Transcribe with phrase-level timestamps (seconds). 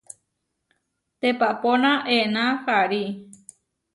[1.19, 3.03] Teʼpapóna ená harí.